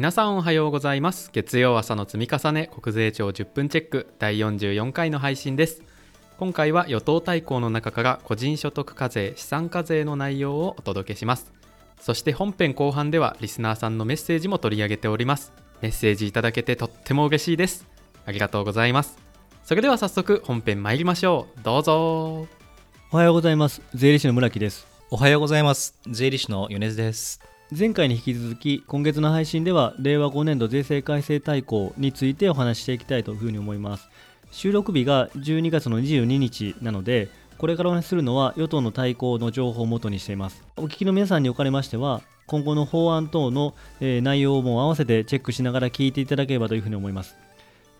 [0.00, 1.28] 皆さんおはようございます。
[1.30, 5.82] 月曜朝の積み重ね国税庁10分チェック第44回の配信です。
[6.38, 11.52] 今回は与党対抗の中から個人所得課税資産課税の内容をお届けします。
[12.00, 15.52] そして本編後半ではリスナーさんのメッセージも取り上げております。
[15.82, 17.86] メッセージいただけてとっても嬉しいです。
[18.24, 19.18] ありがとうございます。
[19.64, 21.60] それでは早速本編参りましょう。
[21.62, 22.46] どうぞ。
[23.10, 23.82] おはようございます。
[23.94, 24.86] 税理士の村木です。
[25.10, 25.94] おはようございます。
[26.08, 34.08] 税理士の米津です前回に引き続き今月の配信では令和5年度税制改正大綱についてお話ししていきたいというふうに思います。
[34.50, 37.28] 収録日が12月の22日なので
[37.58, 40.64] これからお話しするのは与党の対抗の情報をもとにしています。
[40.76, 47.36] お聞きの皆さんにおかれましては今後の法案等の、内容も合わせてチェックしながら聞いていただければというふうに思います。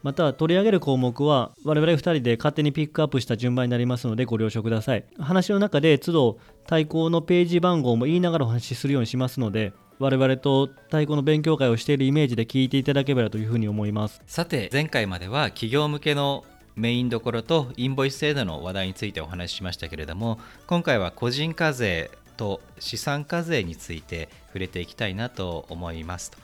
[0.02, 16.44] また取り上げる項目は我々2人で勝手にピックアップした順番になりますのでご了承ください話の中で都度対抗のページ番号も言いながらお話しするようにしますので我々と太鼓の勉強会をしているイメージで聞いていただければというふうに思いますさて前回までは企業向けの
[16.76, 26.38] メインどころとインボイス制度の話題についてお話ししましたけれども今回は個人課税と資産課税について触れていきたいなと思いますと。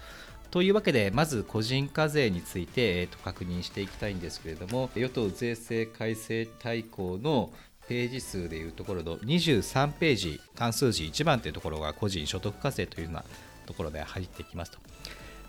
[0.57, 7.51] というわけでまず個人課税について、えー、と確認していきたいんですけれども与党税制改正大綱の
[7.89, 13.25] ページ数でいうところの23ページ関数字1番というところが個人所得課税というような
[13.67, 14.79] ところで入ってきますと。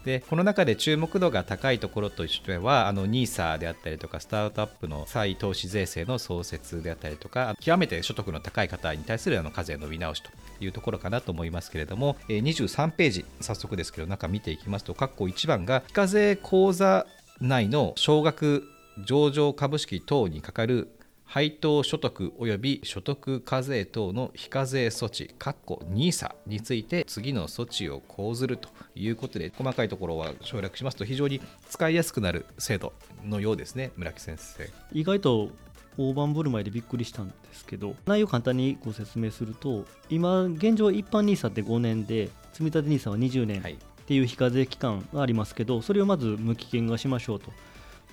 [0.08, 10.30] でこの中で注目度が高いところとしてはあの NISA であったりとかスタートアップの再投資税制の創設であったりとか極めて所得の高い方に対するあの課税の見直しと
[10.64, 17.06] いうところかなと思いますけれども23ページ早速ですけど中見ていきますと括弧1番が非課税口座
[17.42, 18.64] 内の少額
[19.04, 20.97] 上場株式等にかかる
[21.28, 32.94] 配当所得及び所得課税等の非課税措置、NISA について次の措置を講ずるということで、細かいところは省略しますと非常に使いやすくなる制度
[33.26, 34.70] のようですね、村木先生。
[34.94, 35.52] 意外と
[35.98, 43.64] 大盤振る舞いでびっくりしたんですけど内容簡単にご説明すると今現状一般 NISA って5年で積立 NISA は20年っ
[44.06, 47.52] ていう非課税期間がありますけどそれをまず無期限化しましょうと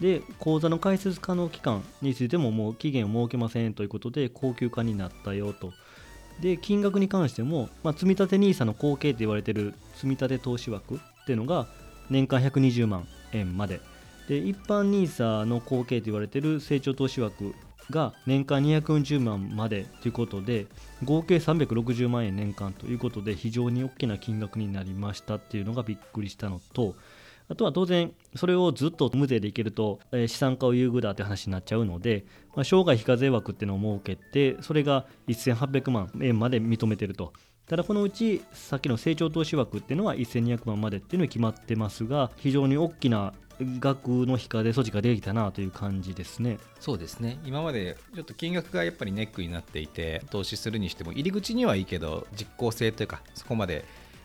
[0.00, 5.72] で口座の開設可能期間についてももう期限を設けませんということで高級化になったよと。
[6.40, 11.68] で金額に関しても、まあ、積立 NISA の後継と言われている積立投資枠っていうのが
[12.10, 13.80] 年間120万円まで。
[14.28, 17.54] で一般 NISA の後継と言われている成長投資枠
[17.90, 20.66] が年間240万までということで
[21.02, 26.94] 合計360万円年間ということで非常に大きな金額になりましたっていうのがびっくりしたのと
[27.48, 32.24] あとは当然、それをずっと無税でいけると、え、資産家を優遇だって話になっちゃうので、
[32.54, 37.32] まあ、生涯非課税枠っていうのを設けて、それが1800万円まで認めてると。
[37.66, 53.84] ただこのうちさっきの成長投資枠っていうのは1200万までっていうのに決まってますが非常に大きな額の非課税措置ができたなという感じですねそうですね今までちょっと金額がやっぱりネックになっていて投資するにしても入り口にはいいけど実効性というかそこまで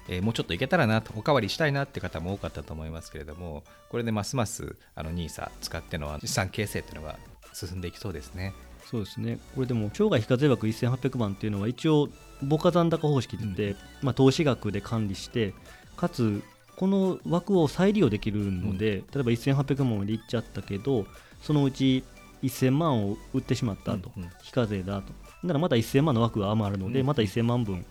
[0.10, 7.20] えー、もうちょっといけたらなとおかわりしたいなって方も多かったと思いますけれどもこれでますますあの NISA 使ってのは資産形成っていうのが
[7.54, 8.54] 進んでいきそうですね。
[8.90, 9.38] そうですね。
[9.54, 12.10] これでも生涯非課税枠1800万っていうのは一応
[12.42, 15.54] 母価残高方式で、うん、まあ、投資額で管理して
[15.96, 16.42] かつ
[16.76, 21.06] この枠を再利用できるので、うん、例えば1800万までいっちゃったけど
[21.42, 22.04] そのうち
[22.42, 25.14] 1000万を売ってしまったと、うんうん、非課税だと。
[25.44, 27.86] ならまた1000万の枠が余るので、また1000万分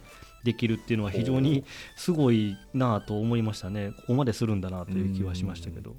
[0.49, 1.63] できるっていうのは非常に
[1.95, 3.93] すごいなと思いましたね。
[3.99, 5.95] ここまでするんだなという気はしましたけど。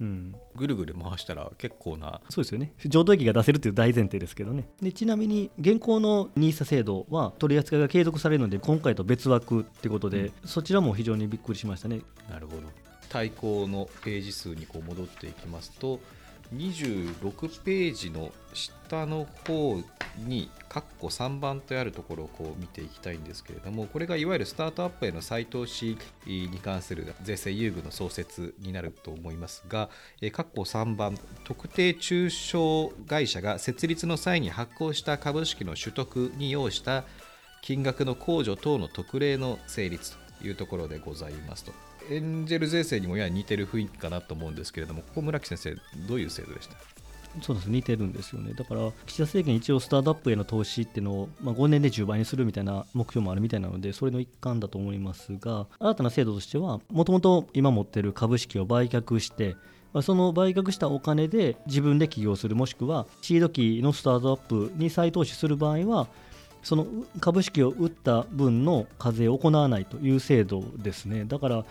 [0.00, 2.72] うん、ぐるぐる回したら結構なそうですよね。
[2.86, 4.68] 譲渡益が出せるという大前提ですけどね。
[4.80, 12.00] でちなみに現行の NISA 制度は取り扱いが継続されるので今回と別枠ってことで、うん、そちらも非常にびっくりしましたね。
[12.28, 12.62] なるほど。
[13.10, 16.00] 対抗のページ数にこう戻っていきますと
[16.54, 19.80] 26ページの下の方
[20.18, 25.96] に括弧3番とあるところをこう見ていきたいんですけれどもこれがいわゆるスタートアップへの再投資
[26.26, 29.88] に関する税制優遇の創設になると思いますが
[30.20, 37.04] 括弧3番特定中小会社が設立の際に発行した株式の取得に要した
[37.62, 40.21] 金額の控除等の特例の成立と。
[40.44, 41.72] いうところでございますと。
[42.10, 45.76] エンジェル税制にもやや似てる雰囲気かなと思うんですけれども、ここ村木先生、
[46.08, 46.76] どういう制度でした？
[47.40, 59.56] そうです似てるんですよねだから岸田政権一応スタートアップへの投資っていうのを、まあ、5年で10倍にするみたいな目標もあるみたいなのでそれの一環だと思いますが新たな制度としてはもともと今持ってる株式を売却して
[60.02, 66.08] その売却したお金で自分で起業するもしくはシード期のスタートアップに再投資する場合は
[66.62, 66.86] その
[67.20, 71.24] 株式を売った分の課税を行わないという制度ですね。
[71.24, 71.64] だから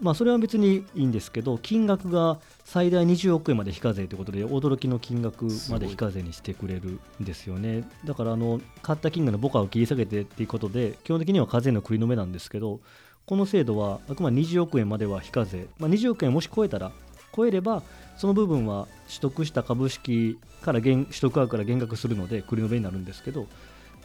[0.00, 7.84] まあ、それは別にいいんですけど、金額が最大20億円まで非課税ということで、驚きの金額まで非課税にしてくれるんですよね。
[8.04, 12.80] だからあの、買った金額の母価を切り下げてっていうことで、基本的には課税の繰りのめなんですけど、
[13.26, 16.92] この制度はあくまで20億円までは非課税、まあ、20億円もし超えたら、
[17.34, 17.82] 超えれば、
[18.16, 23.48] その部分は取得した株式から取得額から減額するので、繰りのめになるんですけど、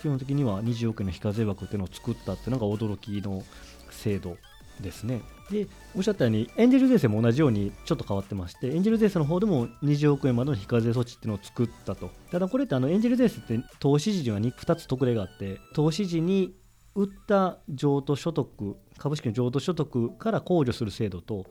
[0.03, 3.41] 基本的には20億円の非課税枠っていうのを作ったっていうのが驚きの
[3.89, 4.35] 制度
[4.81, 5.21] ですね。
[5.49, 5.65] で、
[5.95, 12.09] おっしゃったように、エンジェル税制も同じようにちょっと変わってまして、エンジェル税制の方でも20億円までの非課税措置っていうのを作ったと。
[12.31, 16.53] ただこれってあのエンジェル税制って投資時には 2, 2つ特例があって、投資時に
[16.95, 21.45] 売った譲渡所得、株式の譲渡所得から控除する制度と、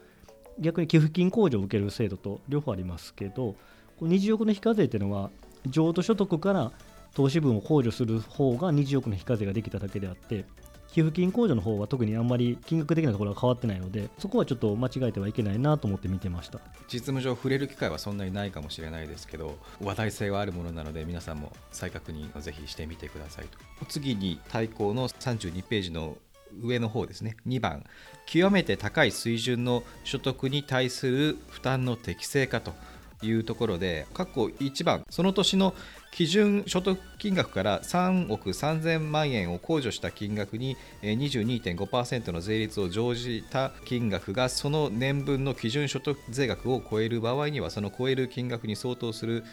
[0.59, 3.57] 逆に寄付金控除を受ける制度と両方ありますけど、
[4.03, 5.31] 20億の非課税っていうのは、
[5.67, 6.73] 譲渡所得から
[7.15, 10.45] 投資分を控除する方が20億の非課税ができただけであって、
[10.93, 16.61] 寄付金控除の方は特にあんまり金額的なところは変わってないのでそこはちょっと間違えてはいけないなと思って見てました。
[16.87, 23.87] 実務上触れる機会はそんなにないかもしれないですけど話題性はあるものなので皆さんも再確認をぜひしてみてくださいと。
[23.87, 26.19] 次に対抗の32ページの
[26.63, 27.39] 上の方ですね。
[27.49, 27.85] 2番
[28.27, 32.75] 極めて高い水準の所得に対する負担の適正化と。
[33.23, 35.75] いうところで、過去1番、その年の
[36.13, 49.45] 基準所得金額から3億3000万円を控除した金額に22.5%の税率を乗じた金額がその年分の基準所得税額を超える場合にはその超える金額に相当する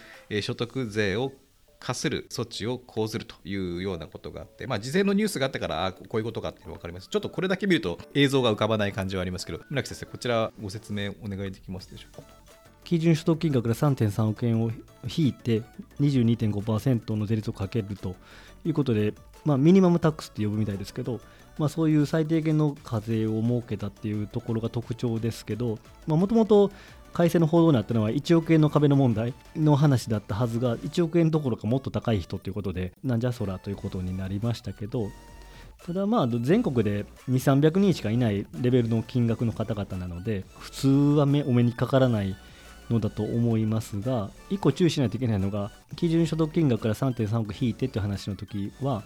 [0.42, 1.32] 所得税を
[1.78, 7.08] 課する措置を講ずるというようなことがあって、まあ、事前のニュースがあったからあこういうことかっていうの分かります。
[7.08, 12.39] ちょっとこれだけ見ると映像が浮かばない感じはありますけど村木先生こちらご説明お願いできますでしょうか？
[12.90, 14.72] 基準所得金額から3.3億円を
[15.16, 15.62] 引いて
[16.00, 18.16] 22.5%の税率をかけると
[18.64, 19.14] いうことで、
[19.44, 21.20] まあ、ミニマムタックスって呼ぶみたいですけど、
[21.56, 25.78] まあ、そういう最低限の課税を設けたっていうところが特徴ですけど
[26.08, 26.72] もともと
[27.12, 35.10] 改正の報道になったのは1億円の壁の問題の話だったはずが1億円どころかもっと高い人ということでなんじゃそらということになりましたけど
[35.86, 42.36] ただまあ全国で2、300人しかいないレベルの金額の方々なので普通はお目にかからない
[42.90, 49.02] のだと思いますが1個注意しないといけないのが基準所得金額から3.3億引いてっていう話の時は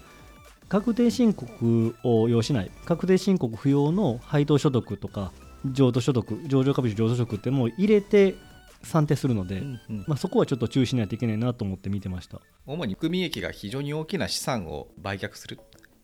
[0.69, 2.70] 確定申告を要しない。
[2.84, 5.32] 確定申告不要の配当所得とか
[5.64, 8.34] 譲渡所得上場株主譲渡所得ってもう入れて
[8.82, 12.40] 算定するので、うんうん、まあ、そこはちょっと注意しないといけないなと思って見てました。
[12.66, 15.58] 主に含み益が非常に大きな資産を売却する、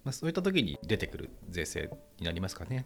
[0.04, 2.84] まあ、そういった時に出てくる税制になりますかね。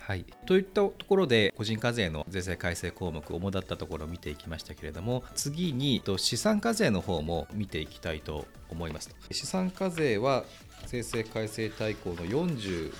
[0.00, 10.44] はい、といったところで個人課税の税制改正項目主だったところを見ていきましたけれども次に資産課税の方も見ていきたいと思います資産課税は
[10.86, 12.92] 税制改正大綱の42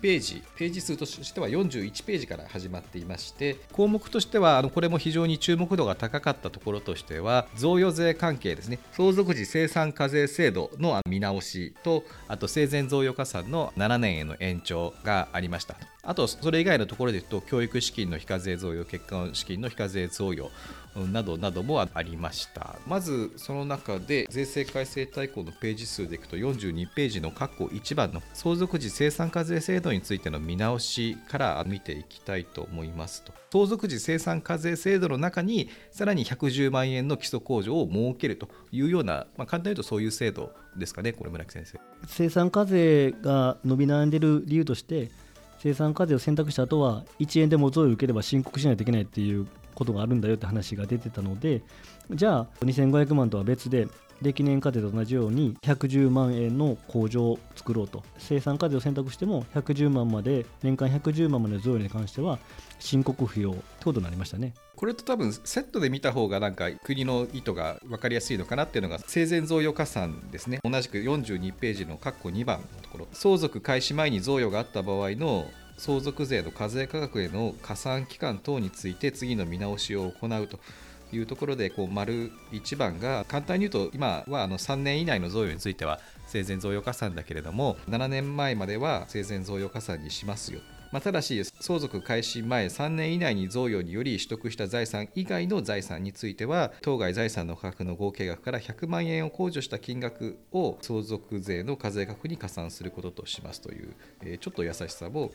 [0.00, 15.93] ページ、ページ数としては41ページから始まっていまして、項目としては、これも非常に注目度が高かったところとしては、贈与税関係ですね、相続時生産課税制度の見直しと、あと生前贈与加算の7年への延長がありました。
[16.06, 20.50] あと、それ以外のところで言うと、教育資金の非課税贈与、結婚資金の非課税贈与、
[21.12, 22.76] などなどもありました。
[22.86, 33.32] まずその中で税制改正大綱のページ数でいくと42ページの括弧1番の相続時生産課税制度についての見直しから見ていきたいと思いますと。
[33.52, 41.80] 相続時生産課税制度の中にさらに110万円の基礎控除を設けるというような、まあ、簡単に言うとそういう制度ですかねこれ村木先生。
[42.06, 45.10] 生産課税が伸び悩んでいる理由として
[45.64, 51.62] 生産課税を選択した後は1円でも贈与を受ければ申告しないといけないっていうことがあるんだよって話が出てたので
[52.10, 53.88] じゃあ2500万とは別で
[54.22, 58.02] 歴年課税と同じように110万円の控除を作ろうと。
[58.18, 62.38] 生産課税を選択しても110万まで年間110万までの贈与に関しては
[62.78, 64.54] 申告不要ってことになりましたね。
[64.76, 70.58] これと多分セットで見た方がなんか国の意図が分かりやすいのかなっていうのが生前贈与加算ですね。
[70.64, 73.08] 同じく42ページの括弧2番のところ。
[73.12, 80.58] 相続開始前に贈与があった場合の相続税の課税価格への加算期間等について次の見直しを行うと。
[81.14, 90.60] いうところでこう丸1番が簡単に言うと今はあの3年以内の贈与については生前贈与加算だけれども7年前までは生前贈与加算にしますよ。
[90.94, 105.32] まあ、ただし相続開始前3年以内に贈与により取得した財産以外の財産については当該財産の価格の合計額から100万円を控除した金額を相続税の課税額に加算することとしますという、え、ちょっと優しさも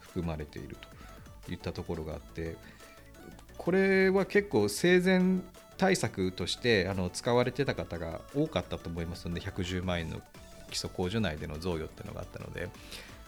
[0.00, 0.76] 含まれている
[1.46, 2.56] といったところがあって
[3.58, 5.40] これは結構生前
[5.76, 10.20] 対策としてあの使われてた方が多かったと思いますので110万円の
[10.70, 12.68] 基礎控除内での贈与っていうのがあったので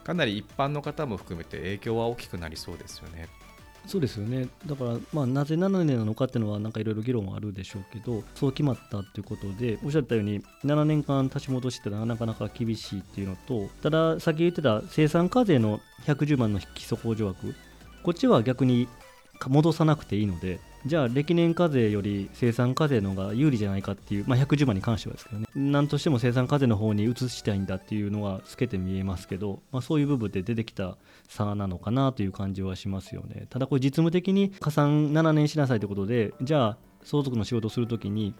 [0.04, 3.28] かなり一般の方も含めて影響は大きくなりそうですよね。
[3.86, 17.54] そうですよねだから、まあ、なぜ7年なのかっていうのはなんかいろいろ議論はあるでしょうけどそう決まったということでおっしゃったように7年間立ち戻しってなかなか厳しいっていうのとただ先言ってた生産課税の110万の基礎控除枠
[18.02, 18.86] こっちは逆に
[19.48, 25.46] 戻さなくていいのでじゃあ歴年課税より生産課税の方が有利じゃないかっていう、まあ、110万に関してはですけどね。
[25.54, 30.96] 何としても生産課税の方に移したいんだっていうのは透けて見えますけど、まあ、そういう部分で出てきた
[31.28, 33.46] 差なのかなという感じはしますよね。
[33.50, 38.34] ただこれ実務的に加算7年しなさいということでじゃあ相続の仕事をするときに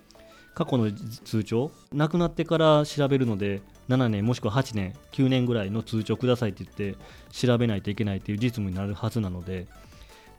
[0.54, 6.98] 過去の通帳亡くなってから調べるので7年もしくは8年9年ぐらいの通帳くださいって言って
[7.32, 9.66] 調べないといけないっていう実務になるはずなので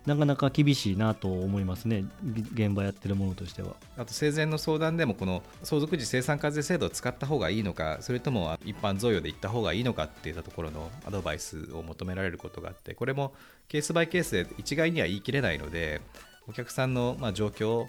[0.05, 2.05] なかなか厳しいなと思いますね、
[2.53, 3.75] 現場やってるものとしては。
[3.97, 13.33] あと生前の相談でも、この相続時生産課税制度を使った方がいいのか、それとも一般贈与で行った方がいいのかっていったところのアドバイスを求められることがあって、これも
[13.67, 16.01] ケースバイケースで一概には言い切れないので、
[16.47, 17.87] お客さんのま状況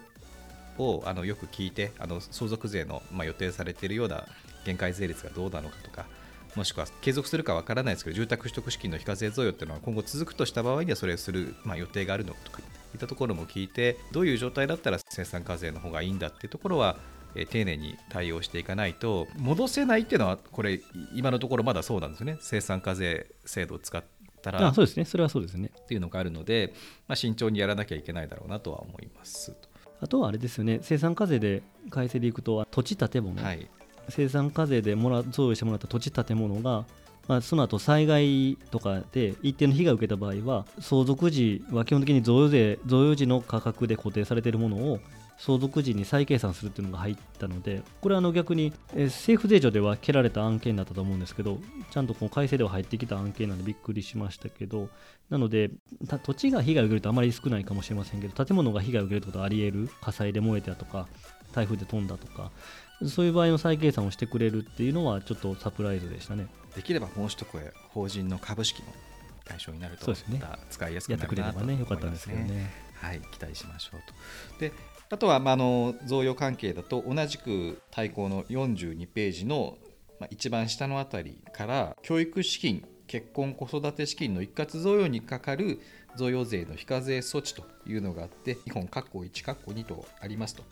[0.79, 4.27] をあのよく聞いて、あの相続税のま予定されているような
[4.67, 6.05] 限界税率がどうなのかとか、
[6.55, 12.61] もしくは継続するかわからないですけど住宅取得資金の非課税贈与っていうのは今後続くとした場合にはそれをする、まあ、予定があるのとか
[12.95, 16.97] いったところも聞いてどういう状態だったら生産課税の方がいいんだっていうところは
[17.35, 20.81] え丁寧に対応していかないと戻せないっていうのはこれ
[21.15, 22.39] 今のところまだそうなんですよね。
[22.41, 24.03] 生産課税制度を使っ
[24.43, 24.67] たら。
[24.67, 25.05] あそうですね。
[25.05, 25.71] それはそうですね。
[25.77, 26.75] っていうのがあるので、
[27.09, 29.55] まあ、慎重にやらなきゃいけないだろうなとは思います
[30.01, 30.81] あとはあれですよね。
[30.83, 33.69] 生産課税で改正でいくと土地建物、はい、
[34.09, 36.85] 生産課税でもら贈与してもらった土地建物が、
[37.29, 45.01] まあ、その後災害とかで一定の被害を受けた場合は相続時は基本的に贈与税贈与時の価格で固定されているものを
[45.39, 51.59] 相続時に再計算するっていうのが入ったのでこれはあの逆に、え政府税調では蹴られた案件だったと思うんですけど
[51.91, 54.89] ちゃんとこの改正では入ってきた案件なんでびっくりしましたけど
[55.31, 55.71] なので
[56.23, 59.91] 土地が被害を受けるとあまり少ないかもしれませんけど建物が被害を受けることはあり得る？
[60.01, 61.09] 火災で燃えたとか
[61.53, 62.53] 台風で飛んだとか
[63.09, 68.87] そういう場合の再計算をしてくれるっていうのはちょっとサプライズでしたねできればもう一声法人の株式の
[69.45, 70.17] 対象になると、ね、
[70.71, 71.79] 使いやすくなるなと思いますね。
[71.81, 72.71] よかったんですけどね。
[72.95, 74.01] はい、期待しましょう
[74.55, 74.61] と。
[74.61, 74.73] で
[75.11, 79.77] あとは、まあ、の贈与関係だと同じく対抗の42ページの、
[80.19, 85.83] まあ、一番下のあたりから教育資金結婚子育て資金の一括贈与にかかる
[86.17, 90.63] 贈与税の非課税措置というのがあって日本括弧1括弧2とありますと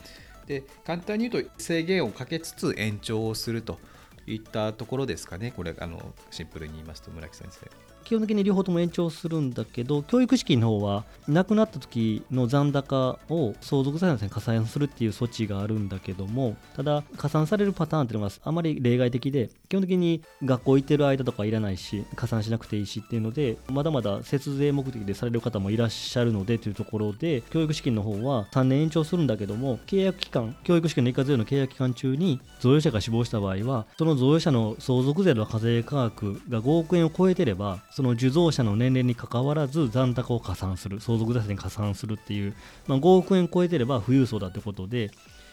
[0.46, 3.78] で簡単に言うと制限をかけつつ延長をすると
[4.26, 7.89] いったところですかね、これあのシンプルに言いますと村木先生。
[8.04, 42.54] 基本的に両方とも延長するんだけど教育資金の方は亡くなった時の残高を相続財産に加算するっていう措置があるんだけどもただ加算されるパターンっていうのがあまり例外的で基本的に学校行ってる間とかいらないし加算しなくていいしっていうのでまだまだ節税目的でされる方もいらっしゃるのでというところで教育資金の方は3年延長するんだけども契約期間教育資金の一括税の契約期間中に贈与者が死亡した場合はその贈与者の相続税の課税価格が5億円を超えてればその受贈者の年齢にかかわらず残高を加算する相続財産に加算するっていう、
[42.86, 45.10] まあ、5億円超えてれば富裕層だってことで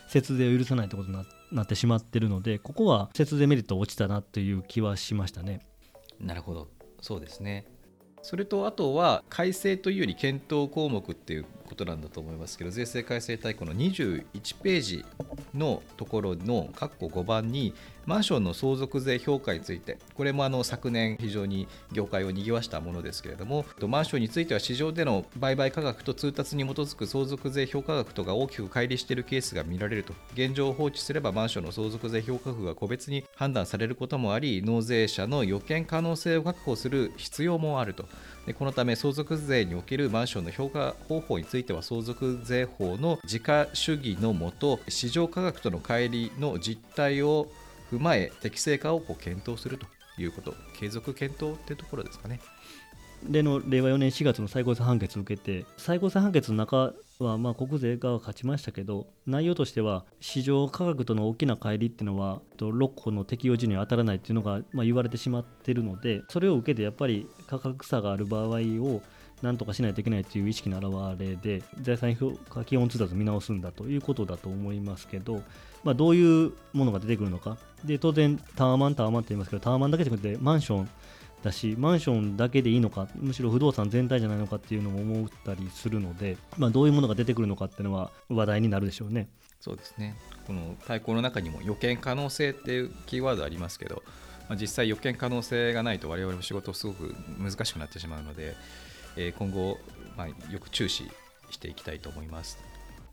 [0.07, 1.17] 節税を許さないってことに
[1.51, 5.65] なってしまってるのでここは節税メリット落ちたなという気はしましたね。
[6.19, 6.67] なるほど
[7.01, 7.65] そうですね
[8.23, 14.25] それとあとは改正というより検討項目っていうことなんだと思いますけど税制改正大綱の21
[14.61, 15.05] ページ
[15.53, 17.73] のところの括弧5番に
[18.07, 30.13] マンションの相続税評価についてこれもあの昨年非常に業界を賑わしたものですけれどもマンションについては市場での売買価格と通達に基づく相続税評価額とが大きく乖離しているケースが見られると。
[30.33, 38.05] 現状を放置すればマンションの相続税評価額が個別に判断されることもあり納税者の予見可能性を確保する必要もあると。
[38.45, 47.51] でこのため相続税におけるマンションの評価方法については相続税法の自家主義のもと市場価格との乖離の実態を
[47.91, 49.85] 踏まえ適正化をこう検討すると
[50.17, 52.39] いうこと継続検討ってところですかね。
[53.27, 69.01] 例の令和4年4月の最高裁判決を受けて最高裁判決の中はまあ国税側が勝ちましたけど内容としては市場価格との大きな乖離っていうのは6個の適用時には当たらないっていうのがまあ言われてしまってるのでそれを受けてやっぱり価格差がある場合を
[69.41, 75.41] なんとかしないといけないという意識の表れで財産評価基本通達を見直すんだということだと思いますけど、
[75.83, 80.89] まあ、どういうものが出てくるのかで当然タワーマンタワマンって言いますけどタワーマンだけじゃなくてマンション
[81.43, 89.29] だしマンションだけでいいのかむしろ不動産全体じゃないのかっていうのも思ったりするので、まあ、どういうものが出てくるのかっていうのは話題になるでしょうね。
[89.59, 90.15] そうですね
[90.45, 94.03] この対抗の中にも予見可能性っていうキーワードありますけど
[94.49, 98.55] まあ、実際予見可能性がないと我々も仕事すごく難しくなってしまうので、
[99.17, 99.79] え、今後、
[100.15, 101.09] まあ、よく注視
[101.49, 102.57] していきたいと思います。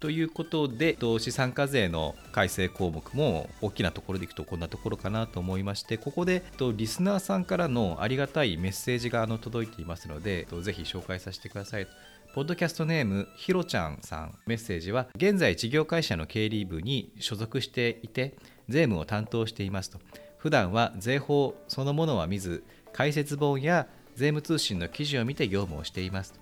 [0.04, 6.42] ということで資産課税の改正項目も大きなところでいくとこんなところかなと思いましてここで
[6.76, 11.86] リスナーさんからのありがたいメッセージが届いていますのでぜひ紹介させてください。
[12.34, 18.34] ポッドキャストネームひろちゃんさんメッセージは現在事業会社の経理部に所属していて
[18.68, 20.00] 税務を担当していますと
[20.36, 26.34] 普段は税法そのものは見ず解説本や税務通信の記事を見て業務をしています。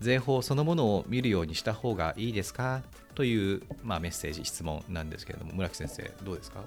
[0.00, 2.82] 税法そのものを見るようにした方がいいですか？
[3.14, 6.60] という、まあ、メッセージ質問なんですけれども村木先生どうですか？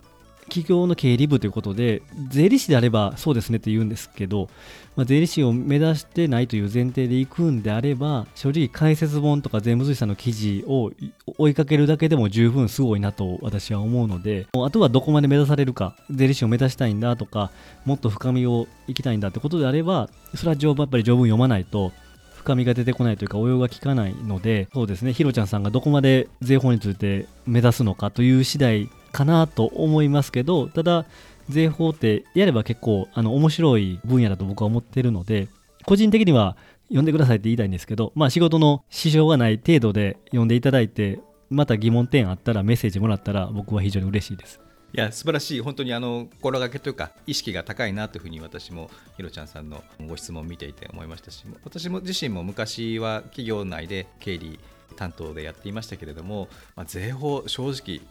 [0.46, 4.50] 企業の経理部ということで、税理士であればそうですねって言うんですけど、
[4.96, 10.92] まあ、税理士を目指してないという前提でいくんであれば、正直、解説本とか税務水産の記事を
[11.38, 17.52] 追いかけるだけでも十分すごいなと私は思うので、あとはどこまで目指されるか、税理士を目指したいんだとか、
[17.86, 21.92] もっと深みをいきたいんだってことであれば、それは条文やっぱり条文読まないと、
[22.44, 25.14] 深みが出てこないというか応用が効かないのでそうですね。
[25.14, 31.06] ひろちゃんさんがどこまで税法について目指すのかという次第かなと思いますけどただ
[31.48, 35.48] 税法ってやれば結構あの面白い分野だと僕は思ってるので
[35.86, 44.60] 個人的には読んでくださいって言いたいんですけどまあ仕事の支障がない程度で読んでいただいてまた疑問点あったらメッセージもらったら僕は非常に嬉しいです。
[44.96, 54.60] いや素晴らしい本当にあの心がけというか意識が高いなというふうに私もひろちゃんさんのご質問を見ていて思いましたし私も自身も昔は企業内で経理
[54.96, 58.02] 担当でやっていましたけれども、まあ、税法正直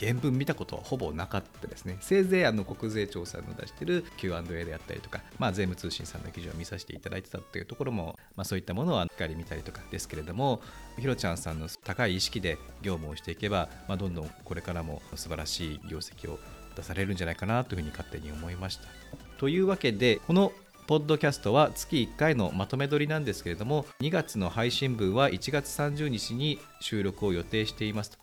[0.00, 1.98] 原文見たことはほぼなかったですね。
[2.00, 10.62] せいぜいあの国税庁さんの出してる Q&A であったりとか、まあ、税務通信さんの記事を見させていただいてたというところも、まあ、そういったものはしっかり見たりとかですけれども、
[10.98, 16.38] ひろちゃんさんの高い意識で業務をしていけば、まあ、どんどんこれからも素晴らしい業績を
[16.76, 18.84] 出されるんじゃないかなというふうに勝手に思いました。
[19.36, 20.52] というわけで、この
[20.86, 28.18] ポッドキャストは月1回のまとめ撮りなんですけれども2月の配信分は1月30日に収録を予定していますと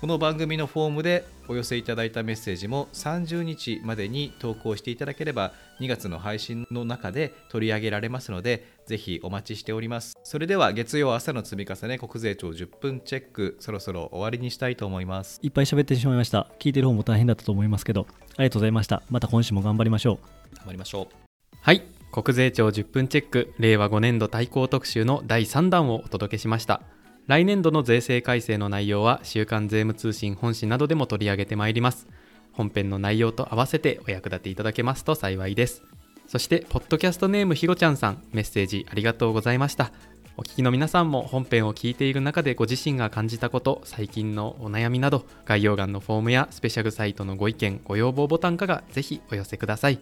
[0.00, 10.14] この番組のフォームでお寄せいただいたメッセージも30日までに投稿していただければ2月の配信の中で取り上げられますのでぜひお待ちしております。
[10.22, 15.40] それでは月曜朝の積み重ね国税庁10分チェックそろそろ終わりにしたいと思います。
[15.42, 16.46] いっぱい喋ってしまいました。
[16.60, 18.06] 聞いてる方も大変だったと思いますけど
[18.36, 19.02] ありがとうございました。
[19.10, 20.20] また今週も頑張りましょ
[20.52, 20.56] う。
[20.58, 21.14] 頑張りましょう。
[21.60, 21.82] はい。
[22.12, 26.80] 国税庁10分チェック令和5年度対抗特集の第3弾をお届けしました
[27.28, 32.08] 来年度の税制改正の内容は週刊税務通信本誌などでも取り上げてまいります。
[32.52, 35.82] 本編の内容と合わせてお役立ていただけますと幸いです。
[36.26, 39.92] そして、ポッドキャストネームひろちゃんさん、メッセージありがとうございました。
[40.38, 50.00] お聞きの皆さんも本編を聞いている中でご自身が感じたこと、最近のお悩みなど、概要欄のフォームやスペシャルサイトのご意見、ご要望ボタンからぜひお寄せください。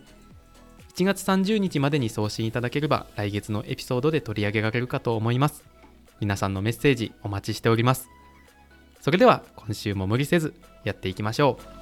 [0.94, 5.75] 1月30日までに送信いただければ来月のエピソードで取り上げられるかと思います。
[6.20, 8.08] 皆さんのメッセージお待ちしております。
[9.00, 11.75] それでは今週も無理せずやっていきましょう。